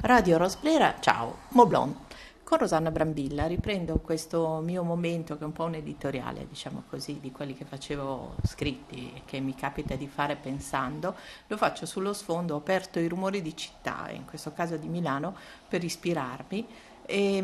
[0.00, 2.04] Radio Rosplera, ciao, Moblon.
[2.44, 7.18] Con Rosanna Brambilla riprendo questo mio momento che è un po' un editoriale, diciamo così,
[7.18, 11.16] di quelli che facevo scritti e che mi capita di fare pensando.
[11.46, 15.34] Lo faccio sullo sfondo, ho aperto i rumori di città, in questo caso di Milano,
[15.66, 16.66] per ispirarmi
[17.06, 17.36] e,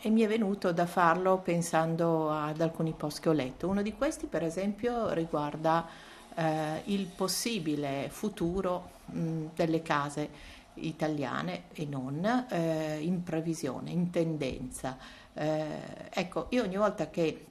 [0.00, 3.68] e, mi è venuto da farlo pensando ad alcuni post che ho letto.
[3.68, 5.86] Uno di questi, per esempio, riguarda
[6.34, 14.96] eh, il possibile futuro mh, delle case italiane e non eh, in previsione, in tendenza.
[15.34, 17.46] Eh, ecco, io ogni volta che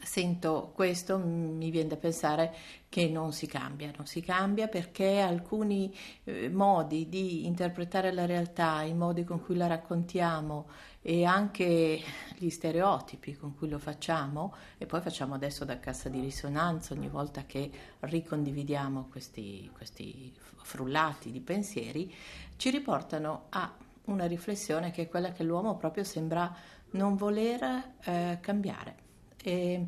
[0.00, 2.54] sento questo mi viene da pensare
[2.88, 5.94] che non si cambia, non si cambia perché alcuni
[6.24, 10.66] eh, modi di interpretare la realtà, i modi con cui la raccontiamo
[11.02, 12.00] e anche
[12.38, 17.08] gli stereotipi con cui lo facciamo e poi facciamo adesso da cassa di risonanza ogni
[17.08, 17.70] volta che
[18.00, 22.14] ricondividiamo questi, questi frullati di pensieri,
[22.56, 23.72] ci riportano a
[24.04, 26.54] una riflessione che è quella che l'uomo proprio sembra
[26.90, 28.96] non voler eh, cambiare.
[29.42, 29.86] E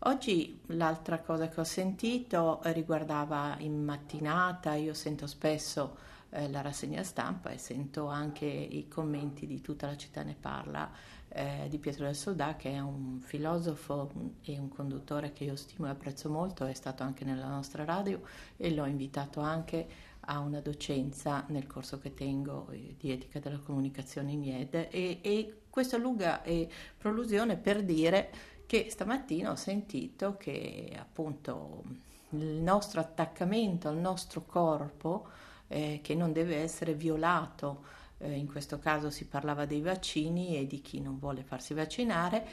[0.00, 5.96] oggi l'altra cosa che ho sentito riguardava in mattinata, io sento spesso
[6.30, 10.90] eh, la rassegna stampa e sento anche i commenti di tutta la città ne parla
[11.36, 14.10] eh, di Pietro del Soldà che è un filosofo
[14.42, 18.22] e un conduttore che io stimo e apprezzo molto, è stato anche nella nostra radio
[18.56, 19.86] e l'ho invitato anche
[20.28, 25.18] a una docenza nel corso che tengo eh, di etica della comunicazione in IED e,
[25.20, 28.30] e questa lunga eh, prolusione per dire
[28.64, 31.84] che stamattina ho sentito che appunto
[32.30, 35.28] il nostro attaccamento al nostro corpo,
[35.68, 37.84] eh, che non deve essere violato,
[38.18, 42.46] eh, in questo caso si parlava dei vaccini e di chi non vuole farsi vaccinare,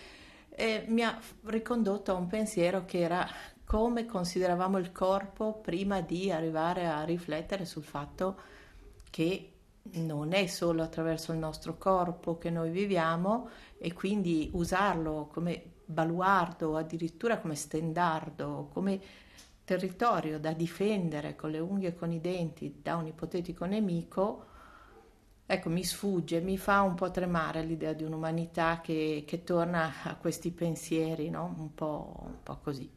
[0.50, 3.28] eh, mi ha ricondotto a un pensiero che era
[3.66, 8.38] come consideravamo il corpo prima di arrivare a riflettere sul fatto
[9.10, 9.50] che
[9.94, 16.78] non è solo attraverso il nostro corpo che noi viviamo e quindi usarlo come baluardo,
[16.78, 19.00] addirittura come stendardo, come
[19.66, 24.46] territorio da difendere con le unghie e con i denti da un ipotetico nemico,
[25.54, 30.16] ecco, mi sfugge, mi fa un po' tremare l'idea di un'umanità che, che torna a
[30.16, 31.54] questi pensieri, no?
[31.58, 32.90] un, po', un po' così.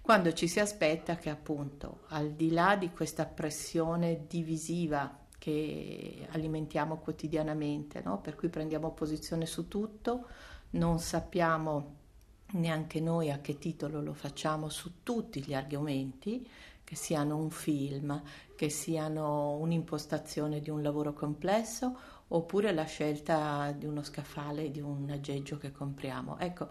[0.00, 6.98] Quando ci si aspetta che appunto, al di là di questa pressione divisiva che alimentiamo
[6.98, 8.20] quotidianamente, no?
[8.20, 10.26] per cui prendiamo posizione su tutto,
[10.70, 11.96] non sappiamo
[12.52, 16.46] neanche noi a che titolo lo facciamo su tutti gli argomenti,
[16.82, 18.20] che siano un film,
[18.60, 21.96] che siano un'impostazione di un lavoro complesso
[22.28, 26.38] oppure la scelta di uno scaffale, di un aggeggio che compriamo.
[26.38, 26.68] Ecco,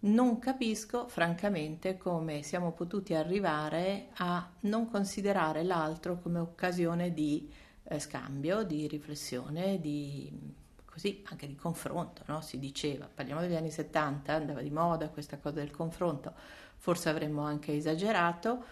[0.00, 7.98] non capisco francamente come siamo potuti arrivare a non considerare l'altro come occasione di eh,
[7.98, 10.54] scambio, di riflessione, di
[10.86, 12.40] così anche di confronto, no?
[12.40, 16.32] si diceva, parliamo degli anni 70, andava di moda questa cosa del confronto,
[16.78, 18.64] forse avremmo anche esagerato,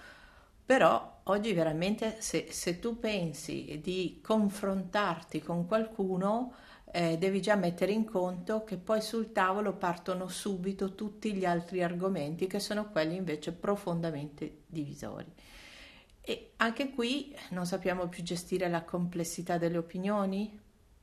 [0.64, 6.55] però oggi veramente se, se tu pensi di confrontarti con qualcuno,
[6.91, 11.83] eh, devi già mettere in conto che poi sul tavolo partono subito tutti gli altri
[11.83, 15.27] argomenti che sono quelli invece profondamente divisori.
[16.21, 20.59] E anche qui non sappiamo più gestire la complessità delle opinioni?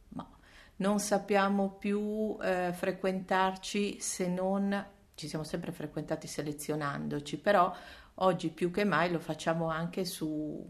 [0.09, 0.37] No.
[0.77, 7.73] Non sappiamo più eh, frequentarci se non ci siamo sempre frequentati selezionandoci, però
[8.15, 10.63] oggi più che mai lo facciamo anche su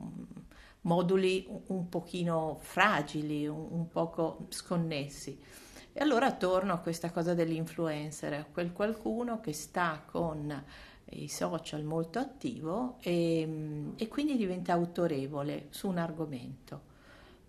[0.82, 5.40] moduli un pochino fragili, un, poco sconnessi.
[5.92, 10.64] E allora torno a questa cosa dell'influencer, a quel qualcuno che sta con
[11.10, 16.94] i social molto attivo e, e quindi diventa autorevole su un argomento.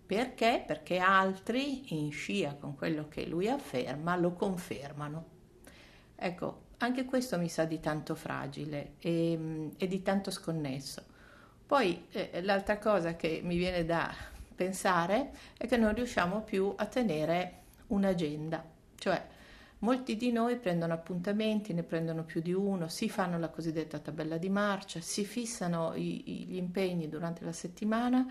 [0.05, 0.63] Perché?
[0.65, 5.25] Perché altri, in scia con quello che lui afferma, lo confermano.
[6.15, 11.03] Ecco, anche questo mi sa di tanto fragile e, e di tanto sconnesso.
[11.65, 14.13] Poi eh, l'altra cosa che mi viene da
[14.55, 17.53] pensare è che non riusciamo più a tenere
[17.87, 18.63] un'agenda,
[18.97, 19.35] cioè
[19.79, 24.37] Molti di noi prendono appuntamenti, ne prendono più di uno, si fanno la cosiddetta tabella
[24.37, 28.25] di marcia, si fissano i, gli impegni durante la settimana,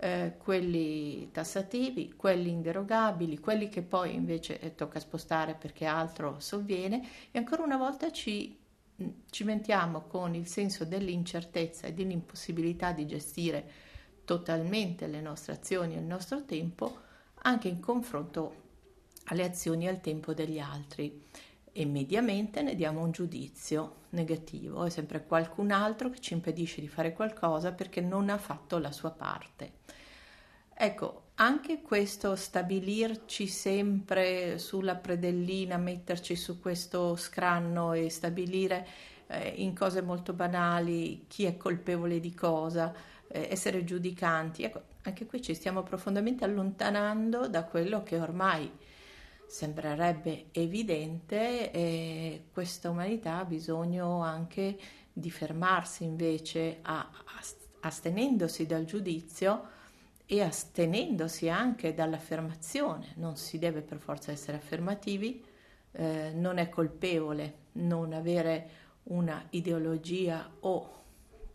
[0.00, 7.06] eh, quelli tassativi, quelli inderogabili, quelli che poi invece eh, tocca spostare perché altro sovviene.
[7.30, 8.58] E ancora una volta ci
[9.30, 13.70] cimentiamo con il senso dell'incertezza e dell'impossibilità di gestire
[14.24, 16.98] totalmente le nostre azioni e il nostro tempo
[17.42, 18.68] anche in confronto
[19.24, 21.22] alle azioni e al tempo degli altri
[21.72, 26.88] e mediamente ne diamo un giudizio negativo, è sempre qualcun altro che ci impedisce di
[26.88, 29.78] fare qualcosa perché non ha fatto la sua parte.
[30.74, 38.86] Ecco, anche questo stabilirci sempre sulla predellina, metterci su questo scranno e stabilire
[39.26, 42.92] eh, in cose molto banali chi è colpevole di cosa,
[43.28, 48.70] eh, essere giudicanti, ecco, anche qui ci stiamo profondamente allontanando da quello che ormai
[49.50, 54.78] sembrerebbe evidente e questa umanità ha bisogno anche
[55.12, 57.10] di fermarsi invece a,
[57.80, 59.78] astenendosi dal giudizio
[60.24, 65.44] e astenendosi anche dall'affermazione, non si deve per forza essere affermativi,
[65.90, 68.70] eh, non è colpevole non avere
[69.04, 71.02] una ideologia o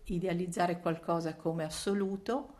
[0.03, 2.54] idealizzare qualcosa come assoluto,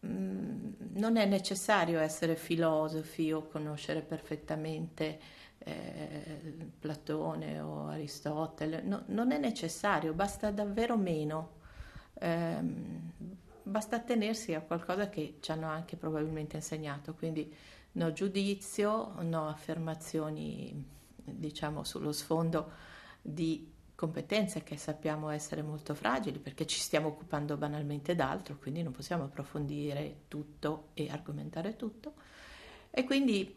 [0.00, 5.18] non è necessario essere filosofi o conoscere perfettamente
[5.58, 11.58] eh, Platone o Aristotele, no, non è necessario, basta davvero meno.
[12.14, 12.58] Eh,
[13.62, 17.54] basta attenersi a qualcosa che ci hanno anche probabilmente insegnato, quindi
[17.92, 22.70] no giudizio, no affermazioni diciamo sullo sfondo
[23.20, 23.70] di
[24.00, 29.24] competenze che sappiamo essere molto fragili perché ci stiamo occupando banalmente d'altro, quindi non possiamo
[29.24, 32.14] approfondire tutto e argomentare tutto.
[32.90, 33.54] E quindi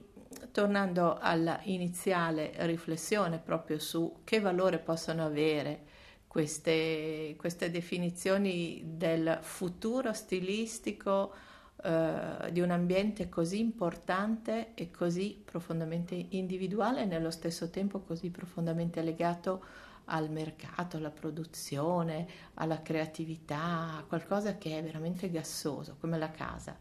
[0.51, 5.85] tornando alla iniziale riflessione proprio su che valore possono avere
[6.27, 11.33] queste, queste definizioni del futuro stilistico
[11.81, 18.29] eh, di un ambiente così importante e così profondamente individuale e nello stesso tempo così
[18.29, 19.63] profondamente legato
[20.05, 26.77] al mercato, alla produzione, alla creatività, a qualcosa che è veramente gassoso, come la casa.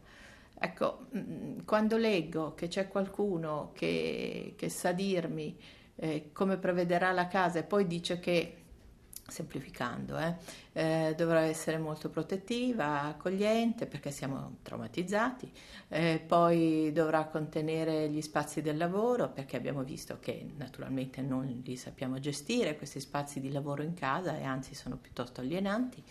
[0.55, 5.57] Ecco, mm, quando leggo che c'è qualcuno che, che sa dirmi
[5.95, 8.62] eh, come prevederà la casa e poi dice che
[9.27, 10.35] semplificando, eh,
[10.73, 15.51] eh, dovrà essere molto protettiva, accogliente perché siamo traumatizzati,
[15.89, 21.77] eh, poi dovrà contenere gli spazi del lavoro perché abbiamo visto che naturalmente non li
[21.77, 26.03] sappiamo gestire questi spazi di lavoro in casa e anzi sono piuttosto alienanti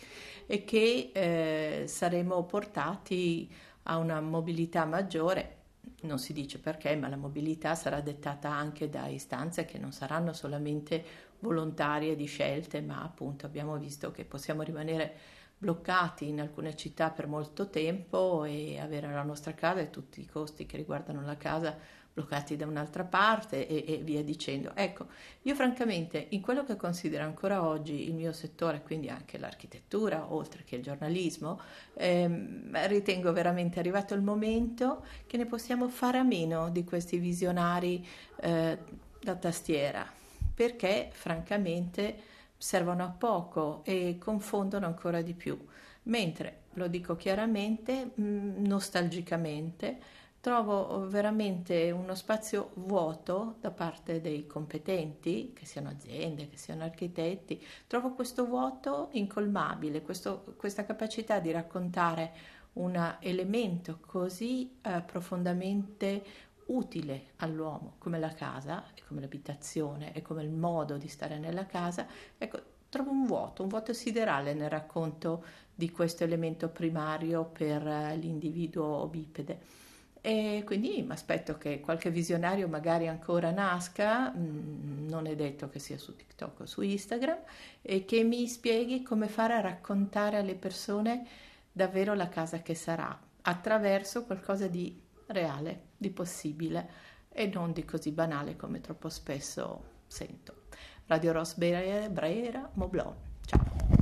[0.47, 3.50] e che eh, saremo portati
[3.85, 5.58] a una mobilità maggiore.
[6.03, 10.32] Non si dice perché, ma la mobilità sarà dettata anche da istanze che non saranno
[10.32, 15.12] solamente volontarie di scelte, ma appunto abbiamo visto che possiamo rimanere
[15.59, 20.27] bloccati in alcune città per molto tempo e avere la nostra casa e tutti i
[20.27, 21.79] costi che riguardano la casa
[22.15, 24.73] bloccati da un'altra parte e, e, via dicendo.
[24.75, 25.06] Ecco,
[25.43, 30.62] io francamente in quello che considero ancora oggi il mio settore, quindi anche l'architettura, oltre
[30.65, 31.61] che il giornalismo,
[31.94, 38.06] ehm, ritengo veramente arrivato il momento che ne possiamo fare a meno di questi visionari
[38.41, 38.79] eh,
[39.21, 40.21] da tastiera,
[40.55, 42.17] perché francamente
[42.57, 45.59] servono a poco e confondono ancora di più.
[46.05, 49.99] Mentre, lo dico chiaramente, mh, nostalgicamente,
[50.41, 57.65] trovo veramente uno spazio vuoto da parte dei competenti, che siano aziende, che siano architetti,
[57.87, 62.33] trovo questo vuoto incolmabile, questo, questa capacità di raccontare
[62.75, 66.25] un elemento così eh, profondamente
[66.67, 72.06] utile all'uomo come la casa come l'abitazione e come il modo di stare nella casa,
[72.38, 75.44] ecco, trovo un vuoto, un vuoto siderale nel racconto
[75.75, 79.81] di questo elemento primario per eh, l'individuo bipede.
[80.23, 85.79] E quindi mi aspetto che qualche visionario magari ancora nasca, mm, non è detto che
[85.79, 87.39] sia su TikTok o su Instagram,
[87.82, 91.27] e che mi spieghi come fare a raccontare alle persone
[91.70, 94.98] davvero la casa che sarà, attraverso qualcosa di
[95.32, 96.91] reale, di possibile
[97.29, 100.65] e non di così banale come troppo spesso sento.
[101.06, 103.15] Radio Ross Brera, Moblon.
[103.44, 104.02] Ciao.